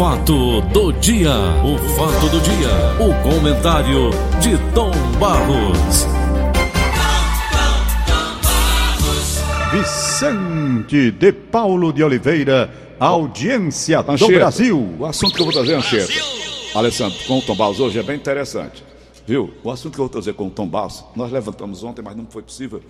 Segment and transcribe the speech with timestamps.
[0.00, 1.30] fato do dia,
[1.62, 4.08] o fato do dia, o comentário
[4.40, 6.06] de Tom Barros.
[9.70, 14.96] Vicente de Paulo de Oliveira, audiência do Anchieta, Brasil.
[14.98, 16.14] O assunto que eu vou trazer, Anchieta,
[16.74, 18.82] Alessandro, com o Tom Barros hoje é bem interessante.
[19.26, 19.52] Viu?
[19.62, 22.24] O assunto que eu vou trazer com o Tom Barros, nós levantamos ontem, mas não
[22.24, 22.80] foi possível.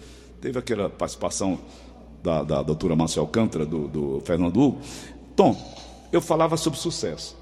[0.41, 1.59] Teve aquela participação
[2.23, 4.79] da, da doutora Márcia Alcântara, do, do Fernando Hugo.
[5.35, 5.57] Tom,
[6.13, 7.37] eu falava sobre sucesso.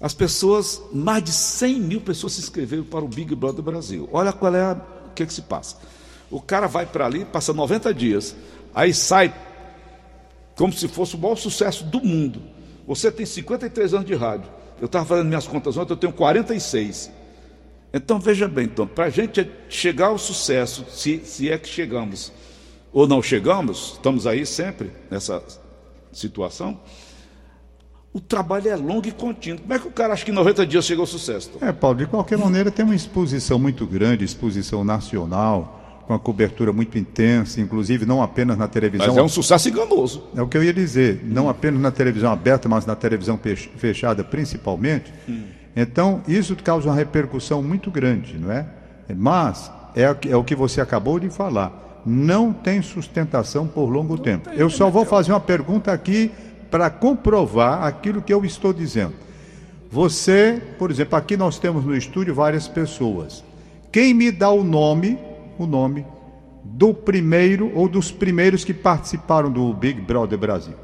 [0.00, 4.08] As pessoas, mais de 100 mil pessoas se inscreveram para o Big Brother Brasil.
[4.12, 4.72] Olha qual é a,
[5.06, 5.76] o que, que se passa.
[6.30, 8.34] O cara vai para ali, passa 90 dias,
[8.74, 9.34] aí sai
[10.56, 12.42] como se fosse o maior sucesso do mundo.
[12.86, 14.50] Você tem 53 anos de rádio.
[14.80, 17.10] Eu estava fazendo minhas contas ontem, eu tenho 46.
[17.92, 22.32] Então veja bem, então, para a gente chegar ao sucesso, se, se é que chegamos
[22.92, 25.42] ou não chegamos, estamos aí sempre nessa
[26.12, 26.80] situação.
[28.14, 29.60] O trabalho é longo e contínuo.
[29.60, 31.50] Como é que o cara acha que em 90 dias chega ao sucesso?
[31.50, 31.66] Tom?
[31.66, 36.72] É, Paulo, de qualquer maneira tem uma exposição muito grande, exposição nacional, com uma cobertura
[36.72, 39.08] muito intensa, inclusive não apenas na televisão.
[39.08, 40.22] Mas é um sucesso enganoso.
[40.36, 43.38] É o que eu ia dizer, não apenas na televisão aberta, mas na televisão
[43.76, 45.12] fechada principalmente.
[45.74, 48.64] Então, isso causa uma repercussão muito grande, não é?
[49.16, 52.02] Mas é, o que- é o que você acabou de falar.
[52.06, 54.50] Não tem sustentação por longo tempo.
[54.50, 56.30] Eu só vou fazer uma pergunta aqui
[56.74, 59.12] para comprovar aquilo que eu estou dizendo.
[59.92, 63.44] Você, por exemplo, aqui nós temos no estúdio várias pessoas.
[63.92, 65.16] Quem me dá o nome,
[65.56, 66.04] o nome
[66.64, 70.74] do primeiro ou dos primeiros que participaram do Big Brother Brasil?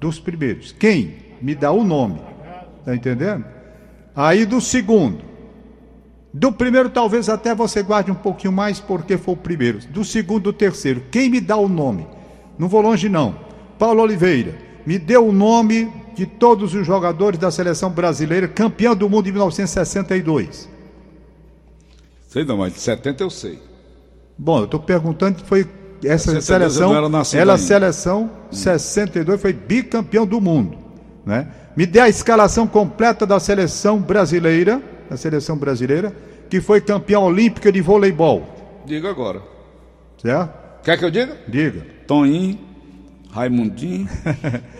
[0.00, 0.72] Dos primeiros.
[0.72, 2.20] Quem me dá o nome?
[2.84, 3.44] Tá entendendo?
[4.16, 5.20] Aí do segundo.
[6.32, 9.78] Do primeiro talvez até você guarde um pouquinho mais porque foi o primeiro.
[9.90, 11.04] Do segundo, do terceiro.
[11.12, 12.04] Quem me dá o nome?
[12.58, 13.36] Não vou longe não.
[13.78, 19.08] Paulo Oliveira, me deu o nome de todos os jogadores da seleção brasileira, campeão do
[19.08, 20.68] mundo em 1962.
[22.28, 23.58] Sei não, mas de 70 eu sei.
[24.36, 25.66] Bom, eu estou perguntando se foi
[26.04, 30.76] essa 62 eu seleção, ela seleção 62 foi bicampeão do mundo,
[31.24, 31.48] né?
[31.76, 36.14] Me dê a escalação completa da seleção brasileira, da seleção brasileira,
[36.50, 38.48] que foi campeão olímpica de voleibol,
[38.86, 39.40] Diga agora.
[40.20, 40.82] certo?
[40.84, 41.36] Quer que eu diga?
[41.48, 41.86] Diga.
[42.06, 42.58] Toninho,
[43.30, 44.06] Raimundinho.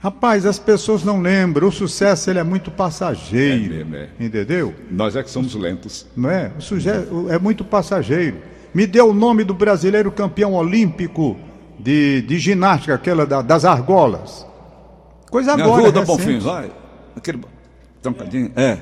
[0.00, 4.08] Rapaz, as pessoas não lembram, o sucesso ele é muito passageiro, É mesmo, é.
[4.20, 4.72] entendeu?
[4.90, 6.06] Nós é que somos lentos.
[6.16, 6.52] Não é?
[7.10, 8.36] O é muito passageiro.
[8.72, 11.36] Me deu o nome do brasileiro campeão olímpico
[11.80, 14.46] de, de ginástica, aquela da- das argolas.
[15.30, 15.82] Coisa Me agora.
[15.82, 16.16] ajuda, recente.
[16.18, 16.70] Bonfim, vai.
[17.16, 17.40] Aquele
[18.00, 18.52] tancadinho.
[18.54, 18.78] É.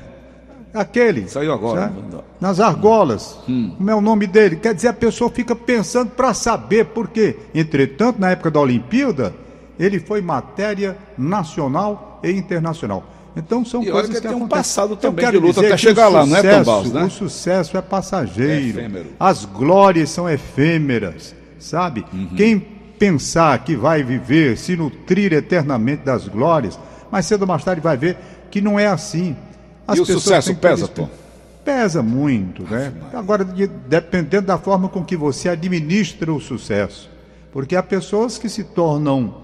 [0.71, 1.27] Aquele.
[1.27, 1.81] Saiu agora.
[1.93, 2.23] certo?
[2.39, 3.39] Nas argolas.
[3.45, 4.57] Como é o nome dele?
[4.57, 7.35] Quer dizer, a pessoa fica pensando para saber por quê.
[7.55, 9.33] Entretanto, na época da Olimpíada,
[9.79, 13.03] ele foi matéria nacional e internacional.
[13.35, 14.57] Então são E coisas que que tem um acontecem.
[14.63, 17.03] passado Eu também quero de luta até chegar lá, não é, sucesso- Barros, né?
[17.03, 18.79] O sucesso é passageiro.
[18.79, 19.03] É.
[19.19, 22.03] As glórias são efêmeras, sabe?
[22.11, 22.29] Uhum.
[22.35, 22.59] Quem
[22.97, 26.79] pensar que vai viver, se nutrir eternamente das glórias,
[27.11, 28.17] mas cedo ou mais tarde vai ver
[28.49, 29.35] que não é assim.
[29.87, 30.87] As E o sucesso pesa.
[30.87, 31.07] Tom?
[31.63, 32.91] Pesa muito, né?
[33.13, 37.07] Agora, de- dependendo da forma com que você administra o sucesso.
[37.51, 39.35] Porque há pessoas que se tornam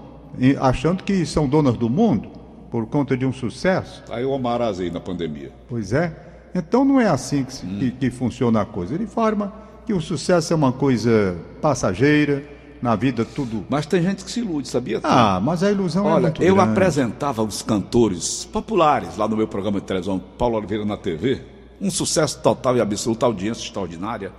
[0.60, 2.28] achando que são donas do mundo
[2.70, 4.02] por conta de um sucesso.
[4.10, 5.52] Aí o Omar Azei na pandemia.
[5.68, 6.14] Pois é.
[6.54, 7.78] Então não é assim que, Hum.
[7.78, 8.96] que- que funciona a coisa.
[8.98, 9.52] De forma
[9.86, 12.42] que o sucesso é uma coisa passageira,
[12.82, 13.64] na vida tudo.
[13.68, 15.00] Mas tem gente que se ilude, sabia?
[15.02, 16.70] Ah, mas a ilusão é Olha, muito eu grande.
[16.72, 21.40] apresentava os cantores populares lá no meu programa de televisão, Paulo Oliveira na TV.
[21.80, 24.32] Um sucesso total e absoluto, audiência extraordinária.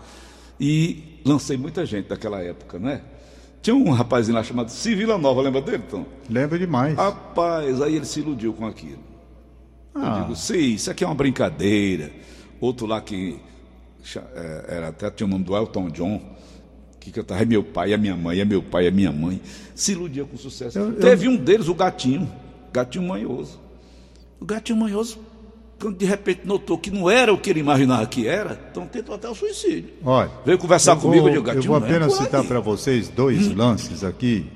[0.59, 3.01] E lancei muita gente daquela época, né?
[3.65, 6.05] Tinha um rapazinho lá chamado Civila Nova, lembra dele, Tom?
[6.29, 6.95] Lembra demais.
[6.95, 8.99] Rapaz, aí ele se iludiu com aquilo.
[9.95, 10.17] Ah.
[10.19, 12.11] Eu digo, sim, isso aqui é uma brincadeira.
[12.61, 13.39] Outro lá que
[14.35, 16.21] é, era, até tinha o nome do Elton John,
[16.99, 19.41] que cantava é meu pai, é minha mãe, é meu pai, é minha mãe.
[19.73, 20.77] Se iludia com sucesso.
[20.77, 22.31] Eu- eu- Teve um deles, o Gatinho,
[22.71, 23.59] Gatinho Manhoso.
[24.39, 25.17] O Gatinho Manhoso,
[25.79, 29.15] quando de repente notou que não era o que ele imaginava que era, então tentou
[29.15, 29.93] até o suicídio.
[30.03, 32.59] Olha, Veio conversar eu comigo, vou, eu digo, eu vou é apenas por citar para
[32.59, 34.49] vocês dois lances aqui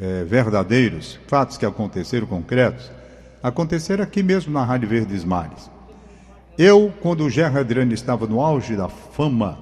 [0.00, 2.90] é, verdadeiros, fatos que aconteceram concretos.
[3.42, 5.70] Aconteceram aqui mesmo na Rádio Verdes Mares.
[6.58, 9.58] Eu, quando o Gerry Adriano estava no auge da fama,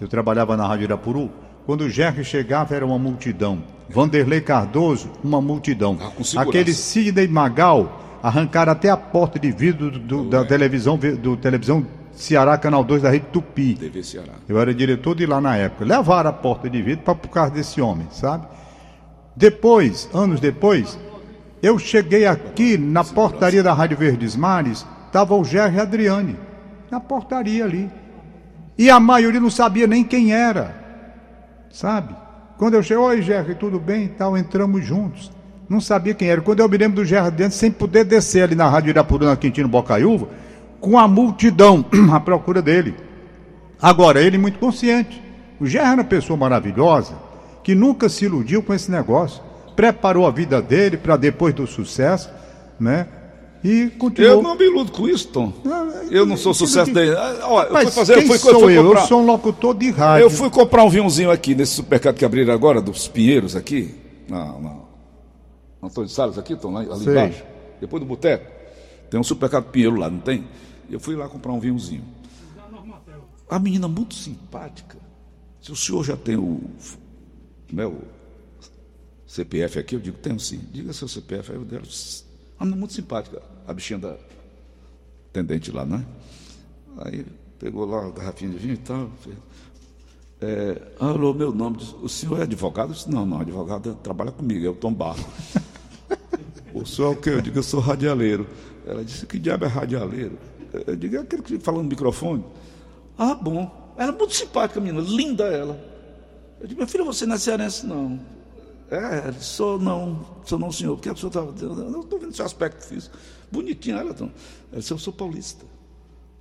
[0.00, 1.30] eu trabalhava na Rádio Irapuru,
[1.64, 3.62] quando o Gerry chegava era uma multidão.
[3.88, 5.96] Vanderlei Cardoso, uma multidão.
[6.00, 6.42] Ah.
[6.42, 11.84] Aquele Sidney Magal arrancaram até a porta de vidro do- do- da televisão, do televisão
[12.12, 13.74] Ceará, Canal 2 da Rede Tupi.
[13.74, 14.34] TV Ceará.
[14.48, 15.84] Eu era diretor de lá na época.
[15.84, 18.46] Levaram a porta de vidro pra, por causa desse homem, sabe?
[19.36, 20.98] Depois, anos depois,
[21.64, 26.36] Eu cheguei aqui na portaria da Rádio Verdes Mares, estava o Gerry Adriane,
[26.90, 27.88] na portaria ali.
[28.76, 30.74] E a maioria não sabia nem quem era,
[31.70, 32.16] sabe?
[32.58, 35.30] Quando eu cheguei, oi Gerry, tudo bem e tal, entramos juntos.
[35.68, 36.40] Não sabia quem era.
[36.40, 39.68] Quando eu me lembro do Gerry Adriane, sem poder descer ali na Rádio Irapuruna, Quintino
[39.68, 40.28] Bocaiúva,
[40.80, 42.94] com a multidão à procura dele.
[43.80, 45.22] Agora, ele muito consciente.
[45.60, 47.14] O Gerry era uma pessoa maravilhosa,
[47.62, 49.42] que nunca se iludiu com esse negócio
[49.74, 52.30] preparou a vida dele para depois do sucesso,
[52.78, 53.06] né?
[53.64, 54.32] E continuou.
[54.34, 55.52] Eu não me iludo com isso, Tom.
[56.10, 56.92] eu não sou sucesso que...
[56.92, 57.14] dele.
[57.16, 58.84] Ah, olha, eu fui fazer, quem eu fui, sou eu, fui eu?
[58.84, 59.00] Comprar...
[59.00, 60.24] eu sou um locutor de rádio.
[60.24, 63.94] Eu fui comprar um vinhozinho aqui nesse supermercado que abriram agora, dos Pinheiros aqui,
[64.28, 64.81] na, na
[65.82, 67.12] Antônio Salles aqui, Tom, lá, ali Sei.
[67.12, 67.44] embaixo.
[67.80, 68.50] Depois do boteco.
[69.10, 70.46] Tem um supermercado Pinheiro lá, não tem?
[70.88, 72.04] Eu fui lá comprar um vinhozinho.
[73.50, 74.96] A menina muito simpática.
[75.60, 76.60] Se o senhor já tem o,
[77.72, 77.98] né, o
[79.26, 79.96] CPF aqui?
[79.96, 80.60] Eu digo, tenho sim.
[80.72, 81.52] Diga seu CPF.
[81.52, 81.80] Aí eu dei,
[82.58, 84.16] ah, muito simpática, a bichinha da
[85.28, 86.06] atendente lá, né?
[86.98, 87.26] Aí
[87.58, 89.10] pegou lá a garrafinha de vinho e tal.
[90.40, 92.90] É, alô, meu nome, o senhor é advogado?
[92.90, 95.24] Eu disse, não, não, advogado trabalha comigo, é o Tom Barro.
[96.74, 97.30] o senhor é o quê?
[97.30, 98.46] Eu digo, eu sou radialeiro.
[98.86, 100.38] Ela disse, que diabo é radialeiro?
[100.86, 102.44] Eu digo, é aquele que fala no microfone.
[103.16, 103.94] Ah, bom.
[103.96, 105.78] Ela é muito simpática, menina, linda ela.
[106.60, 107.86] Eu digo, minha filha, você não é cearense?
[107.86, 108.20] Não.
[108.90, 110.96] É, sou não, sou não, senhor.
[110.96, 113.16] Porque a pessoa estava dizendo, não estou vendo seu aspecto físico.
[113.50, 114.30] Bonitinho, ela, então.
[114.70, 115.64] Ela disse, eu sou paulista.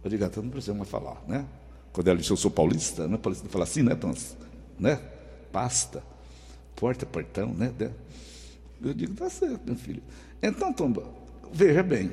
[0.04, 1.46] Eu digo, então não precisa mais falar, né?
[1.94, 3.18] Quando ela disse, eu sou paulista, né?
[3.18, 4.14] Paulista fala assim, né, então,
[4.80, 5.00] né?
[5.52, 6.04] Pasta,
[6.76, 7.72] porta, portão, né?
[8.84, 10.02] Eu digo, tá certo, meu filho.
[10.42, 11.04] Então, Tomba,
[11.54, 12.12] veja bem.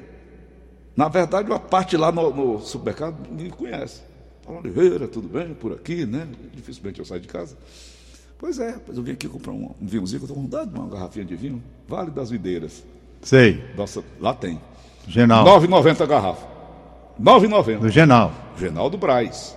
[0.97, 4.03] Na verdade, uma parte lá no, no supermercado me conhece.
[4.43, 5.55] Fala, Oliveira, tudo bem?
[5.55, 6.27] Por aqui, né?
[6.53, 7.57] Dificilmente eu saio de casa.
[8.39, 10.79] Pois é, pois eu vim aqui comprar um, um vinhozinho, eu estou com vontade de
[10.79, 11.63] uma garrafinha de vinho.
[11.87, 12.85] Vale das Videiras.
[13.23, 13.63] Sei.
[13.77, 14.61] Nossa, lá tem.
[15.07, 15.45] Genal.
[15.45, 16.47] 9,90 a garrafa.
[17.21, 17.79] 9,90.
[17.79, 18.33] Do Genal.
[18.57, 19.57] Genal do Braz.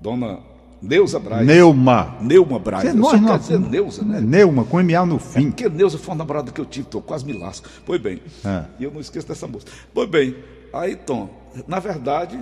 [0.00, 0.40] Dona
[0.86, 1.44] Neuza Braz.
[1.44, 2.16] Neuma.
[2.20, 2.84] Neuma Braz.
[2.84, 4.20] Você nós não, quer dizer Neuza, né?
[4.20, 5.40] Neuma, com MA no fim.
[5.40, 7.68] É porque Neuza foi uma namorada que eu tive, tô, quase me lasco.
[7.84, 8.22] Pois bem.
[8.44, 8.64] É.
[8.78, 9.66] E eu não esqueço dessa moça.
[9.92, 10.36] Pois bem,
[10.72, 11.28] aí, Tom,
[11.66, 12.38] na verdade,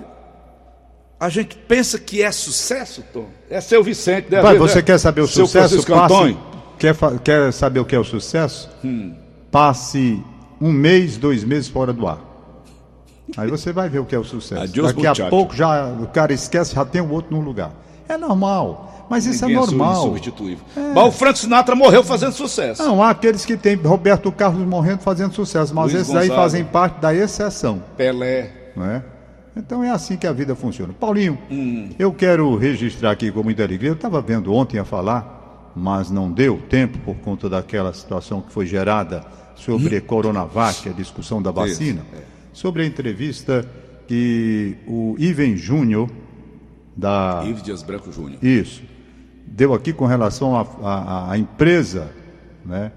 [1.19, 3.25] a gente pensa que é sucesso, Tom.
[3.49, 4.41] É seu Vicente, né?
[4.41, 5.85] Pai, você é quer saber o seu sucesso?
[5.87, 6.37] Passe,
[6.77, 8.69] quer, quer saber o que é o sucesso?
[8.83, 9.15] Hum.
[9.49, 10.21] Passe
[10.61, 12.19] um mês, dois meses fora do ar.
[13.35, 14.61] Aí você vai ver o que é o sucesso.
[14.67, 15.23] Daqui muchacho.
[15.23, 17.71] a pouco já o cara esquece, já tem o outro no lugar.
[18.07, 19.05] É normal.
[19.09, 20.03] Mas isso é Ninguém é normal.
[20.03, 20.65] Substituível.
[20.75, 20.93] É.
[20.93, 22.83] Mas o Frank Sinatra morreu fazendo sucesso.
[22.83, 26.31] Não, há aqueles que tem Roberto Carlos morrendo fazendo sucesso, mas Luiz esses Gonzaga.
[26.31, 27.83] aí fazem parte da exceção.
[27.95, 28.51] Pelé.
[28.75, 29.03] Não é?
[29.55, 30.91] Então é assim que a vida funciona.
[30.91, 31.89] Paulinho, hum.
[31.97, 33.89] eu quero registrar aqui com muita alegria.
[33.89, 38.51] Eu estava vendo ontem a falar, mas não deu tempo por conta daquela situação que
[38.51, 39.23] foi gerada
[39.55, 40.01] sobre hum.
[40.01, 42.23] Coronavac, a discussão da vacina, Isso, é.
[42.51, 43.65] sobre a entrevista
[44.07, 46.09] que o Iven Júnior,
[46.95, 47.43] da.
[47.45, 48.43] Ives Dias Branco Júnior.
[48.43, 48.83] Isso.
[49.45, 52.11] Deu aqui com relação à empresa,
[52.65, 52.91] né?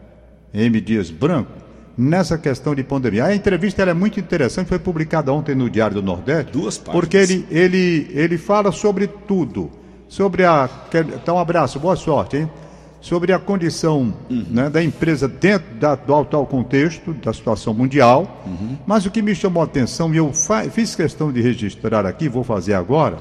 [0.53, 0.81] M.
[0.81, 1.69] Dias Branco
[1.99, 3.25] nessa questão de pandemia.
[3.25, 6.53] A entrevista é muito interessante, foi publicada ontem no Diário do Nordeste.
[6.53, 7.01] Duas páginas.
[7.01, 9.69] Porque ele, ele, ele fala sobre tudo.
[10.09, 10.71] Sobre a.
[11.17, 12.51] Então, um abraço, boa sorte, hein?
[13.01, 14.47] Sobre a condição uhum.
[14.51, 18.43] né, da empresa dentro da, do atual contexto, da situação mundial.
[18.47, 18.79] Uhum.
[18.87, 20.33] Mas o que me chamou a atenção, e eu
[20.71, 23.19] fiz questão de registrar aqui, vou fazer agora,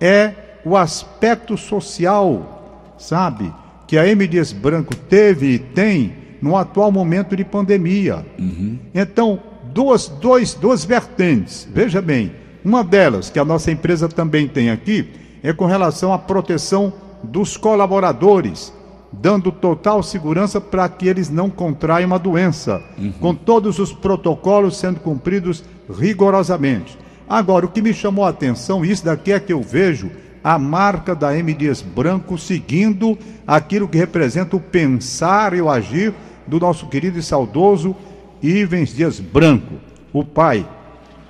[0.00, 0.32] é
[0.64, 3.52] o aspecto social, sabe?
[3.86, 4.26] Que a M.
[4.26, 8.24] Dias Branco teve e tem no atual momento de pandemia.
[8.38, 8.78] Uhum.
[8.94, 9.40] Então,
[9.72, 11.66] duas, dois, duas vertentes.
[11.72, 12.32] Veja bem,
[12.64, 15.08] uma delas, que a nossa empresa também tem aqui,
[15.42, 18.72] é com relação à proteção dos colaboradores,
[19.12, 23.12] dando total segurança para que eles não contraiam a doença, uhum.
[23.12, 26.98] com todos os protocolos sendo cumpridos rigorosamente.
[27.28, 30.10] Agora, o que me chamou a atenção, isso daqui é que eu vejo
[30.42, 31.52] a marca da M.
[31.52, 36.14] Dias Branco seguindo aquilo que representa o pensar e o agir
[36.46, 37.94] do nosso querido e saudoso
[38.42, 39.74] Ivens Dias Branco,
[40.12, 40.66] o pai,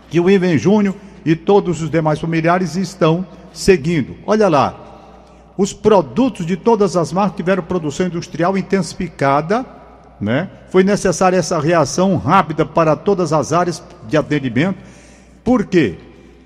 [0.08, 4.16] que o Ivens Júnior e todos os demais familiares estão seguindo.
[4.26, 4.88] Olha lá,
[5.56, 9.66] os produtos de todas as marcas tiveram produção industrial intensificada,
[10.20, 10.48] né?
[10.70, 14.78] Foi necessária essa reação rápida para todas as áreas de atendimento.
[15.44, 15.96] Por quê?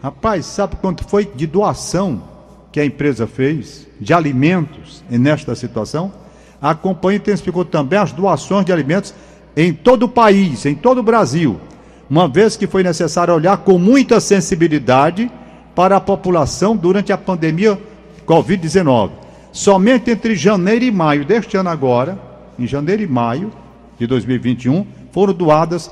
[0.03, 2.23] Rapaz, sabe quanto foi de doação
[2.71, 6.23] que a empresa fez de alimentos nesta situação?
[6.63, 9.13] a companhia intensificou também as doações de alimentos
[9.57, 11.61] em todo o país, em todo o Brasil,
[12.09, 15.29] uma vez que foi necessário olhar com muita sensibilidade
[15.75, 17.77] para a população durante a pandemia
[18.25, 19.11] Covid-19.
[19.51, 22.17] Somente entre janeiro e maio deste ano agora,
[22.57, 23.53] em janeiro e maio
[23.99, 25.91] de 2021, foram doadas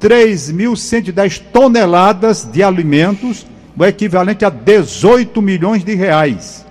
[0.00, 6.66] 3.110 toneladas de alimentos, o equivalente a 18 milhões de reais.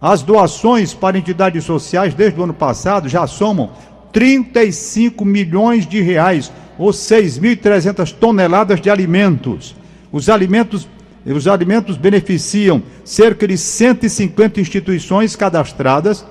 [0.00, 3.70] As doações para entidades sociais desde o ano passado já somam
[4.12, 9.74] 35 milhões de reais, ou 6.300 toneladas de alimentos.
[10.12, 10.88] Os alimentos
[11.34, 16.24] os alimentos beneficiam cerca de 150 instituições cadastradas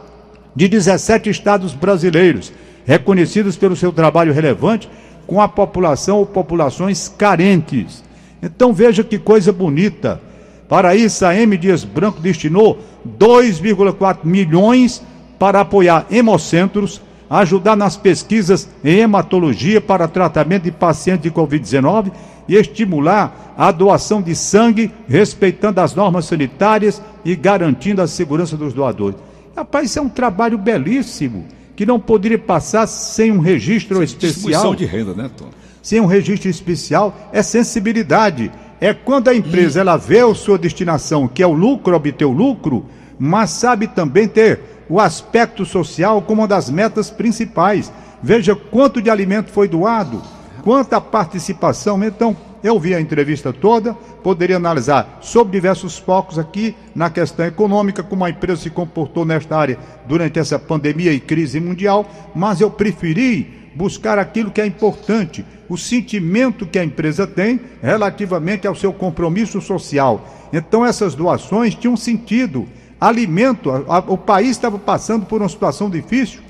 [0.55, 2.53] de 17 estados brasileiros,
[2.85, 4.87] reconhecidos pelo seu trabalho relevante
[5.27, 8.03] com a população ou populações carentes.
[8.41, 10.21] Então veja que coisa bonita.
[10.67, 11.57] Para isso, a M.
[11.57, 12.79] Dias Branco destinou
[13.19, 15.01] 2,4 milhões
[15.37, 22.11] para apoiar hemocentros, ajudar nas pesquisas em hematologia para tratamento de pacientes de Covid-19
[22.47, 28.73] e estimular a doação de sangue, respeitando as normas sanitárias e garantindo a segurança dos
[28.73, 29.17] doadores.
[29.55, 34.75] Rapaz, isso é um trabalho belíssimo, que não poderia passar sem um registro sem especial.
[34.75, 35.49] De renda, né, Tom?
[35.81, 38.51] Sem um registro especial, é sensibilidade.
[38.79, 39.81] É quando a empresa e...
[39.81, 42.85] ela vê a sua destinação, que é o lucro, obter o lucro,
[43.19, 47.91] mas sabe também ter o aspecto social como uma das metas principais.
[48.21, 50.21] Veja quanto de alimento foi doado,
[50.65, 52.03] quanta participação.
[52.03, 58.01] Então, eu vi a entrevista toda, poderia analisar sobre diversos focos aqui na questão econômica,
[58.01, 62.71] como a empresa se comportou nesta área durante essa pandemia e crise mundial, mas eu
[62.71, 68.91] preferi buscar aquilo que é importante, o sentimento que a empresa tem relativamente ao seu
[68.91, 70.27] compromisso social.
[70.51, 72.67] Então essas doações tinham sentido.
[72.99, 73.69] Alimento,
[74.07, 76.44] o país estava passando por uma situação difícil.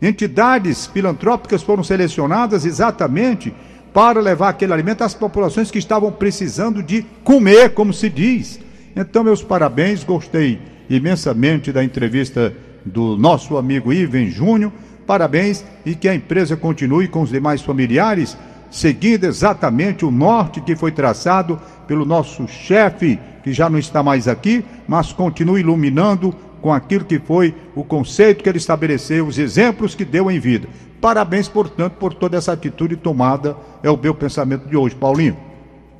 [0.00, 3.52] Entidades filantrópicas foram selecionadas exatamente
[3.92, 8.60] para levar aquele alimento às populações que estavam precisando de comer, como se diz.
[8.94, 12.52] Então, meus parabéns, gostei imensamente da entrevista
[12.84, 14.70] do nosso amigo Iven Júnior.
[15.06, 18.36] Parabéns e que a empresa continue com os demais familiares,
[18.70, 24.28] seguindo exatamente o norte que foi traçado pelo nosso chefe, que já não está mais
[24.28, 26.34] aqui, mas continue iluminando
[26.66, 30.68] com aquilo que foi o conceito que ele estabeleceu, os exemplos que deu em vida.
[31.00, 33.56] Parabéns, portanto, por toda essa atitude tomada.
[33.84, 35.36] É o meu pensamento de hoje, Paulinho.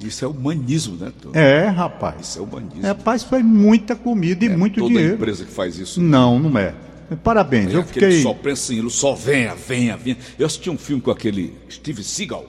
[0.01, 1.13] Isso é humanismo, né?
[1.35, 2.17] É, rapaz.
[2.21, 2.85] Isso é humanismo.
[2.85, 5.11] É, rapaz, foi muita comida e é muito toda dinheiro.
[5.11, 6.03] Toda empresa que faz isso.
[6.03, 6.75] Não, não é.
[7.23, 7.73] Parabéns.
[7.73, 8.21] É, eu fiquei.
[8.21, 10.17] Só pensa em só venha, venha, venha.
[10.37, 12.45] Eu assisti um filme com aquele Steve Seagal.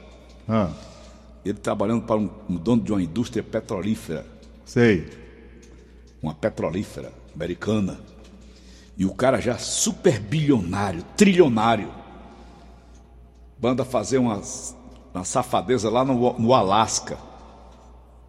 [0.50, 0.72] Ah.
[1.46, 4.26] Ele trabalhando para um, um dono de uma indústria petrolífera.
[4.66, 5.06] Sei.
[6.20, 8.00] Uma petrolífera americana.
[8.98, 11.89] E o cara já super bilionário, trilionário
[13.60, 14.41] banda fazer uma,
[15.13, 17.17] uma safadeza lá no, no Alasca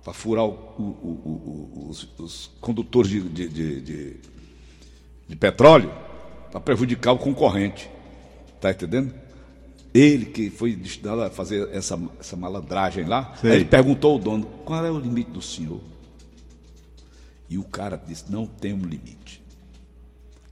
[0.03, 4.17] para furar o, o, o, os, os, condutores de, de, de,
[5.29, 5.93] de petróleo
[6.51, 7.91] para prejudicar o concorrente.
[8.61, 9.15] Tá entendendo?
[9.93, 14.85] Ele que foi destinado a fazer essa, essa malandragem lá, ele perguntou ao dono: qual
[14.85, 15.81] é o limite do senhor?
[17.49, 19.43] E o cara disse: não tem um limite.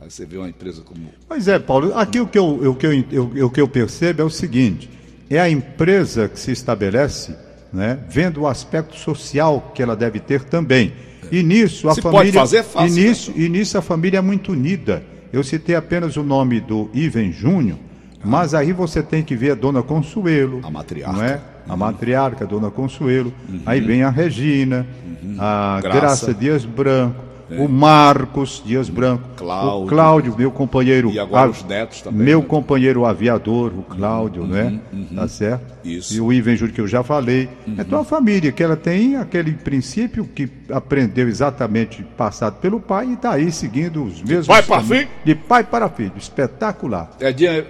[0.00, 1.08] Aí você vê uma empresa como.
[1.26, 4.22] Pois é, Paulo, aqui o que eu, o que eu, eu, o que eu percebo
[4.22, 4.90] é o seguinte:
[5.28, 7.34] é a empresa que se estabelece,
[7.72, 10.92] né, vendo o aspecto social que ela deve ter também.
[11.30, 12.24] E nisso a se família.
[12.24, 13.36] Pode fazer, fácil, e, nisso, né?
[13.38, 15.02] e nisso a família é muito unida.
[15.32, 18.22] Eu citei apenas o nome do Iven Júnior, ah.
[18.24, 20.60] mas aí você tem que ver a dona Consuelo.
[20.62, 21.16] A matriarca.
[21.16, 21.40] Não é?
[21.68, 21.78] A uhum.
[21.78, 23.32] matriarca, a dona Consuelo.
[23.49, 23.61] Uhum.
[23.66, 24.87] Aí vem a Regina,
[25.23, 25.37] uhum.
[25.38, 26.00] a Graça.
[26.00, 27.61] Graça Dias Branco é.
[27.61, 31.11] o Marcos Dias Branco, Cláudio, o Cláudio, meu companheiro.
[31.11, 32.25] E agora os netos também.
[32.25, 32.46] Meu né?
[32.46, 34.80] companheiro aviador, o Cláudio, uhum, né?
[34.92, 35.75] Uhum, tá certo?
[35.85, 36.14] Isso.
[36.14, 37.49] E o Ivan Júlio, que eu já falei.
[37.66, 37.76] Uhum.
[37.78, 43.12] Então a família, que ela tem aquele princípio que aprendeu exatamente passado pelo pai e
[43.12, 44.46] está aí seguindo os mesmos.
[44.46, 45.08] De pai para filho?
[45.25, 46.12] De pai para filho.
[46.16, 47.11] Espetacular.
[47.20, 47.64] É dia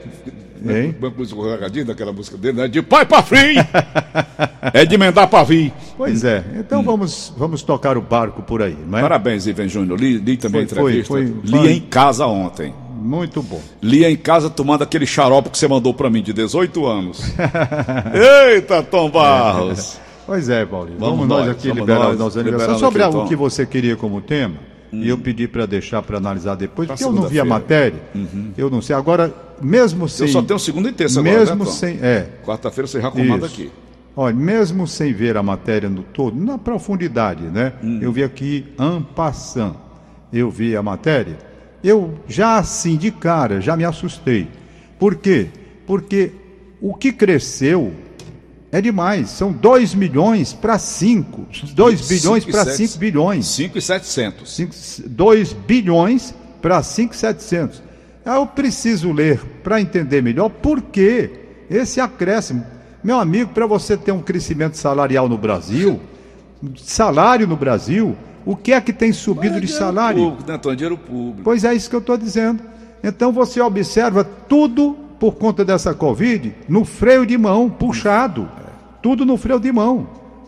[0.65, 0.95] Hein?
[0.99, 2.69] Banco Músico Regadinho, daquela música dele, né?
[2.69, 3.67] De pai para filho!
[4.73, 5.73] é de emendar para vir.
[5.97, 6.45] Pois é.
[6.59, 6.85] Então hum.
[6.85, 9.03] vamos, vamos tocar o barco por aí, não é?
[9.03, 9.99] Parabéns, Ivan Júnior.
[9.99, 11.09] Li, li também foi, a entrevista.
[11.09, 12.75] Foi, foi, li em casa ontem.
[12.97, 13.61] Muito bom.
[13.83, 17.23] Li em casa tomando aquele xarope que você mandou para mim de 18 anos.
[18.51, 19.99] Eita, Tom Barros!
[20.27, 20.99] Pois é, Paulinho.
[20.99, 22.79] Vamos, vamos nós aqui vamos liberar nós, nossa ligação.
[22.79, 24.57] Sobre algo que você queria como tema,
[24.93, 25.03] hum.
[25.03, 28.01] e eu pedi para deixar para analisar depois, pra porque eu não vi a matéria.
[28.15, 28.53] Uhum.
[28.57, 28.95] Eu não sei.
[28.97, 30.27] Agora, mesmo sem.
[30.27, 31.39] Eu só tenho segunda e terça agora.
[31.39, 31.99] Mesmo né, sem.
[32.03, 32.29] É.
[32.45, 33.71] Quarta-feira você já comanda aqui.
[34.17, 37.75] Olha, mesmo sem ver a matéria no todo, na profundidade, né?
[37.85, 37.99] Hum.
[38.01, 39.75] Eu vi aqui en passant.
[40.33, 41.39] Eu vi a matéria.
[41.85, 44.49] Eu já assim de cara, já me assustei.
[44.99, 45.49] Por quê?
[45.87, 46.33] Porque
[46.81, 47.93] o que cresceu
[48.71, 49.31] é demais.
[49.31, 51.47] São 2 milhões para 5.
[51.73, 53.47] 2 bilhões para 5 bilhões.
[53.47, 55.03] 5 e 700.
[55.07, 57.83] 2 bilhões para 5 e 700.
[58.25, 61.31] Eu preciso ler para entender melhor por que
[61.71, 62.65] esse acréscimo.
[63.03, 66.01] Meu amigo, para você ter um crescimento salarial no Brasil,
[66.77, 70.25] salário no Brasil, o que é que tem subido é de salário?
[70.25, 70.77] Público, né, Antônio?
[70.77, 71.43] Dinheiro público.
[71.45, 72.63] Pois é isso que eu estou dizendo.
[73.03, 78.49] Então você observa tudo por conta dessa Covid no freio de mão, puxado.
[79.03, 80.07] Tudo no freio de mão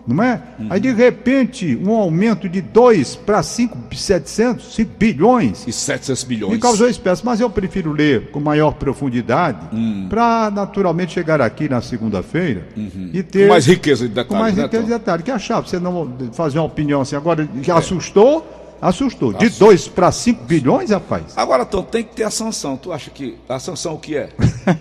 [0.09, 0.41] não é?
[0.59, 0.67] Uhum.
[0.71, 5.67] Aí de repente um aumento de 2 para 5, 700, 5 bilhões.
[5.67, 6.53] E 700 bilhões.
[6.55, 10.07] Me causou espécie, mas eu prefiro ler com maior profundidade hum.
[10.09, 13.11] para naturalmente chegar aqui na segunda-feira uhum.
[13.13, 13.43] e ter.
[13.43, 14.29] Com mais riqueza de detalhes.
[14.29, 15.25] Com mais né, riqueza de detalhes.
[15.25, 17.75] Que achar, você não fazer uma opinião assim agora, que é.
[17.75, 19.33] assustou Assustou.
[19.33, 21.25] De 2 para 5 bilhões, rapaz?
[21.37, 22.77] Agora, Tom, tem que ter a sanção.
[22.77, 24.29] Tu acha que a sanção o que é?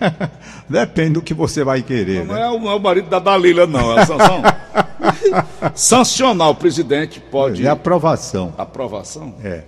[0.69, 2.25] Depende do que você vai querer.
[2.25, 2.41] Não, né?
[2.41, 3.97] é, o, é o marido da Dalila, não.
[3.97, 4.41] É a sanção.
[5.73, 7.65] Sancionar o presidente pode.
[7.65, 8.53] É aprovação.
[8.57, 9.33] Aprovação?
[9.43, 9.63] É.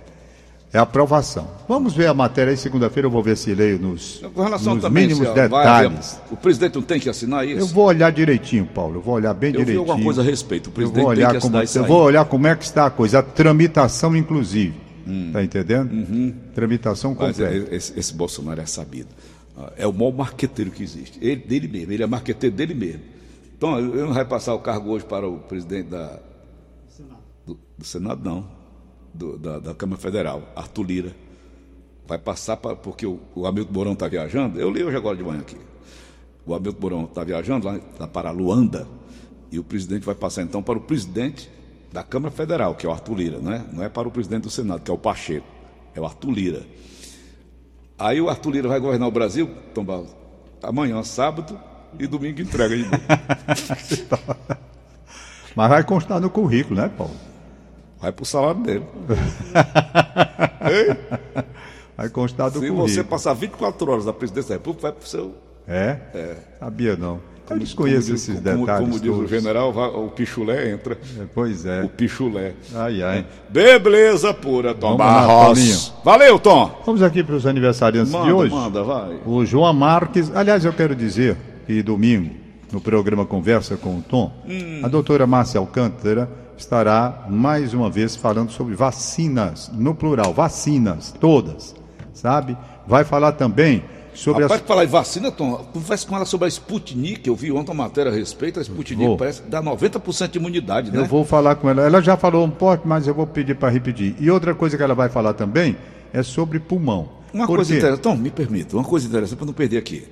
[0.72, 1.48] É aprovação.
[1.68, 4.84] Vamos ver a matéria aí, segunda-feira eu vou ver se leio nos, Com relação nos
[4.84, 6.20] também, mínimos detalhes.
[6.30, 7.58] o presidente não tem que assinar isso?
[7.58, 9.80] Eu vou olhar direitinho, Paulo, eu vou olhar bem eu direitinho.
[9.80, 11.64] Eu vi alguma coisa a respeito, o presidente eu vou olhar tem que assinar como,
[11.64, 11.88] isso Eu aí.
[11.88, 14.74] vou olhar como é que está a coisa, a tramitação inclusive.
[15.06, 15.30] Hum.
[15.32, 15.90] Tá entendendo?
[15.90, 16.34] Uhum.
[16.54, 17.42] Tramitação completa.
[17.42, 19.08] Mas é, esse, esse, Bolsonaro é sabido.
[19.58, 21.18] Ah, é o maior marqueteiro que existe.
[21.20, 23.00] Ele dele mesmo, ele é marqueteiro dele mesmo.
[23.56, 26.18] Então, eu não vai passar o cargo hoje para o presidente da,
[27.44, 28.59] do, do Senado, não.
[29.12, 31.16] Do, da, da Câmara Federal, Arthur Lira
[32.06, 34.60] vai passar para, porque o, o Hamilton Mourão está viajando.
[34.60, 35.56] Eu li hoje agora de manhã aqui.
[36.46, 38.86] O Hamilton Mourão está viajando lá, lá para Luanda
[39.52, 41.50] e o presidente vai passar então para o presidente
[41.92, 43.64] da Câmara Federal, que é o Arthur Lira, não é?
[43.72, 45.46] Não é para o presidente do Senado, que é o Pacheco,
[45.94, 46.62] é o Arthur Lira.
[47.98, 49.84] Aí o Arthur Lira vai governar o Brasil, Tom
[50.62, 51.58] amanhã, sábado
[51.98, 52.76] e domingo entrega.
[55.56, 57.14] Mas vai constar no currículo, né, Paulo?
[58.00, 58.84] Vai para o salário dele.
[61.96, 62.88] Vai constar do Se currículo.
[62.88, 65.34] você passar 24 horas na presidência da República, vai para o seu.
[65.68, 65.96] É?
[66.14, 66.36] É.
[66.58, 67.20] Sabia não.
[67.50, 68.66] Eu desconheço como esses diz, detalhes.
[68.66, 69.24] Como, como diz todos.
[69.24, 69.70] o general,
[70.04, 70.94] o pichulé entra.
[70.94, 71.82] É, pois é.
[71.82, 72.54] O pichulé.
[72.74, 73.26] Ai, ai.
[73.50, 74.96] Beleza pura, Tom.
[74.96, 75.92] Barros.
[76.04, 76.80] Valeu, Tom.
[76.86, 78.54] Vamos aqui para os aniversariantes Manda, de hoje.
[78.54, 79.18] manda, vai.
[79.26, 80.34] O João Marques.
[80.34, 81.36] Aliás, eu quero dizer
[81.66, 82.34] que domingo,
[82.72, 84.80] no programa Conversa com o Tom, Hum.
[84.84, 91.74] a doutora Márcia Alcântara estará mais uma vez falando sobre vacinas, no plural, vacinas, todas,
[92.12, 92.56] sabe?
[92.86, 93.82] Vai falar também
[94.14, 94.66] sobre Rapaz, as.
[94.66, 97.26] falar em vacina, Tom, conversa com ela sobre a Sputnik.
[97.26, 98.58] Eu vi ontem uma matéria a respeito.
[98.58, 99.16] A Sputnik Vou.
[99.16, 100.98] parece que dá 90% de imunidade, né?
[100.98, 101.82] Eu vou falar com ela.
[101.82, 104.14] Ela já falou um pouco, mas eu vou pedir para repetir.
[104.18, 105.76] E outra coisa que ela vai falar também
[106.12, 107.08] é sobre pulmão.
[107.32, 107.78] Uma Por coisa quê?
[107.78, 110.04] interessante, Tom, me permita, uma coisa interessante para não perder aqui.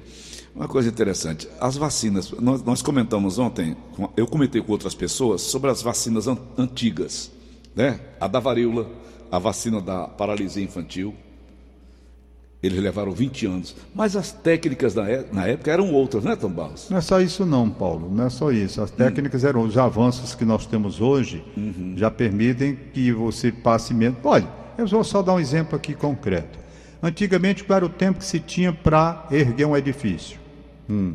[0.54, 3.76] Uma coisa interessante, as vacinas, nós, nós comentamos ontem,
[4.16, 7.30] eu comentei com outras pessoas sobre as vacinas an- antigas,
[7.76, 8.00] né?
[8.20, 8.90] A da varíola,
[9.30, 11.14] a vacina da paralisia infantil.
[12.60, 16.48] Eles levaram 20 anos, mas as técnicas na, é- na época eram outras, né, Tom
[16.50, 16.90] Barros?
[16.90, 18.82] Não é só isso não, Paulo, não é só isso.
[18.82, 21.44] As técnicas eram os avanços que nós temos hoje
[21.96, 24.18] já permitem que você passe menos.
[24.24, 26.58] Olha, eu vou só dar um exemplo aqui concreto.
[27.02, 30.38] Antigamente, qual era o tempo que se tinha para erguer um edifício?
[30.90, 31.14] Hum,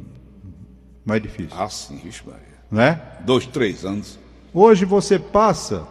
[1.05, 2.41] um edifício, Ah, sim, vixe, Maria.
[2.71, 3.01] não é?
[3.25, 4.17] Dois, três anos.
[4.53, 5.83] Hoje você passa,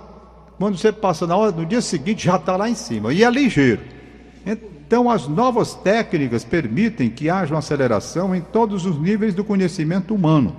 [0.59, 3.31] quando você passa na hora, no dia seguinte já está lá em cima, e é
[3.31, 3.83] ligeiro.
[4.46, 10.14] Então, as novas técnicas permitem que haja uma aceleração em todos os níveis do conhecimento
[10.14, 10.57] humano.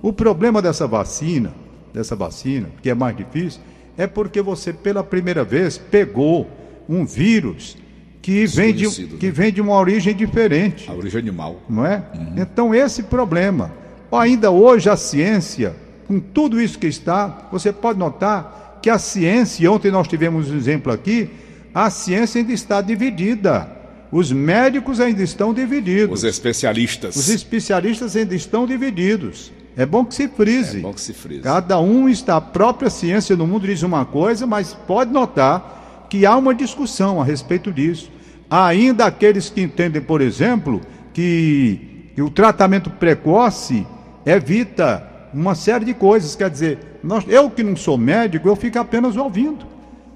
[0.00, 1.52] O problema dessa vacina,
[1.92, 3.60] dessa vacina, que é mais difícil,
[3.96, 6.48] é porque você, pela primeira vez, pegou
[6.88, 7.76] um vírus
[8.22, 9.32] que vem, de, que né?
[9.32, 11.60] vem de uma origem diferente A origem animal.
[11.68, 12.04] não é?
[12.36, 13.72] Então, esse problema.
[14.12, 15.74] Ainda hoje, a ciência,
[16.06, 20.56] com tudo isso que está, você pode notar que a ciência, ontem nós tivemos um
[20.56, 21.30] exemplo aqui,
[21.74, 23.68] a ciência ainda está dividida.
[24.10, 26.18] Os médicos ainda estão divididos.
[26.18, 27.16] Os especialistas.
[27.16, 29.50] Os especialistas ainda estão divididos.
[29.74, 30.78] É bom que se frise.
[30.78, 31.40] É bom que se frise.
[31.40, 35.81] Cada um está, a própria ciência no mundo diz uma coisa, mas pode notar
[36.12, 38.12] que há uma discussão a respeito disso.
[38.50, 40.78] Há ainda aqueles que entendem, por exemplo,
[41.14, 43.86] que, que o tratamento precoce
[44.26, 46.36] evita uma série de coisas.
[46.36, 49.64] Quer dizer, nós, eu que não sou médico, eu fico apenas ouvindo.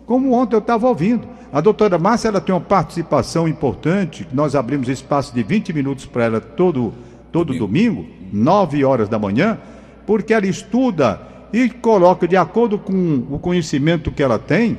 [0.05, 1.27] Como ontem eu estava ouvindo.
[1.51, 6.25] A doutora Márcia ela tem uma participação importante, nós abrimos espaço de 20 minutos para
[6.25, 6.93] ela todo,
[7.33, 9.57] todo domingo, 9 horas da manhã,
[10.07, 11.23] porque ela estuda
[11.55, 14.79] e coloca, de acordo com o conhecimento que ela tem,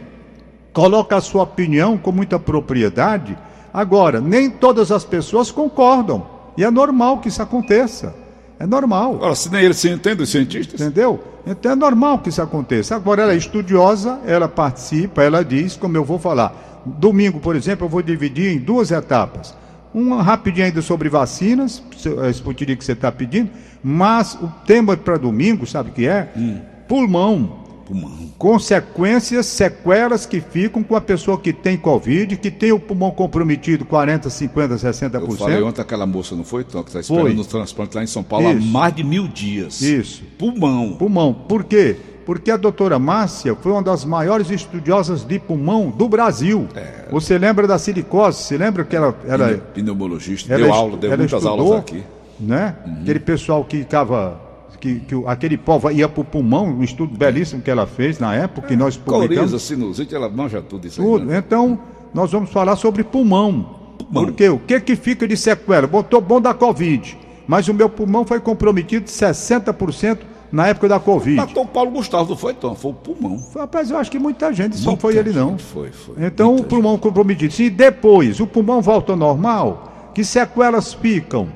[0.77, 3.35] coloca a sua opinião com muita propriedade.
[3.73, 8.13] Agora, nem todas as pessoas concordam, e é normal que isso aconteça.
[8.59, 9.15] É normal.
[9.15, 11.19] Agora, se nem eles se entendem, os cientistas, Entendeu?
[11.47, 12.95] Então é normal que isso aconteça.
[12.95, 16.83] Agora ela é estudiosa, ela participa, ela diz, como eu vou falar.
[16.85, 19.55] Domingo, por exemplo, eu vou dividir em duas etapas.
[19.95, 21.81] Um rapidinho ainda sobre vacinas,
[22.23, 23.49] a Sputnik que você está pedindo,
[23.83, 26.31] mas o tema para domingo, sabe o que é?
[26.37, 26.59] Hum.
[26.87, 27.66] Pulmão.
[27.87, 28.11] Pulmão.
[28.37, 33.85] Consequências, sequelas que ficam com a pessoa que tem Covid, que tem o pulmão comprometido
[33.85, 35.13] 40, 50, 60%.
[35.21, 38.07] Eu falei ontem aquela moça, não foi, Tom, que está esperando no transplante lá em
[38.07, 38.67] São Paulo Isso.
[38.67, 39.81] há mais de mil dias.
[39.81, 40.23] Isso.
[40.37, 40.97] Pulmão.
[40.97, 41.33] Pulmão.
[41.33, 41.95] Por quê?
[42.25, 46.67] Porque a doutora Márcia foi uma das maiores estudiosas de pulmão do Brasil.
[46.75, 47.05] É.
[47.09, 48.43] Você lembra da silicose?
[48.43, 49.57] Você lembra que ela era.
[49.73, 52.03] Pneumologista, ela deu aula, deu muitas estudou, aulas aqui.
[52.37, 52.75] Né?
[52.85, 53.01] Uhum.
[53.01, 54.46] Aquele pessoal que ficava
[54.79, 58.35] que, que aquele povo ia para o pulmão, um estudo belíssimo que ela fez na
[58.35, 59.51] época, que nós publicamos.
[59.51, 61.23] Coriza, sinusite, ela manja tudo isso tudo.
[61.23, 61.37] Aí, né?
[61.45, 61.79] Então,
[62.13, 63.95] nós vamos falar sobre pulmão.
[63.97, 64.25] pulmão.
[64.25, 65.87] Porque o que, que fica de sequela?
[65.87, 70.19] Botou bom da Covid, mas o meu pulmão foi comprometido 60%
[70.51, 71.37] na época da Covid.
[71.37, 72.75] Matou o Paulo Gustavo, não foi, Tom?
[72.75, 73.41] Foi o pulmão.
[73.55, 75.57] Rapaz, eu acho que muita gente, só foi ele não.
[75.57, 76.15] Foi, foi.
[76.25, 77.01] Então, o pulmão gente.
[77.01, 77.53] comprometido.
[77.53, 81.49] Se depois o pulmão volta ao normal, que sequelas ficam?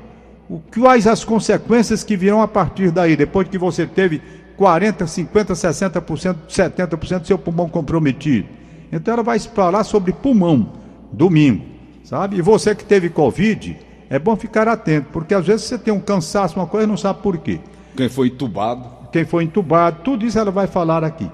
[0.73, 4.21] Quais as consequências que virão a partir daí, depois que você teve
[4.57, 8.47] 40, 50, 60%, 70% do seu pulmão comprometido.
[8.91, 10.73] Então ela vai falar sobre pulmão,
[11.11, 11.63] domingo,
[12.03, 12.37] sabe?
[12.37, 13.77] E você que teve Covid,
[14.09, 17.21] é bom ficar atento, porque às vezes você tem um cansaço, uma coisa, não sabe
[17.21, 17.59] por quê.
[17.95, 18.83] Quem foi entubado.
[19.11, 21.29] Quem foi entubado, tudo isso ela vai falar aqui.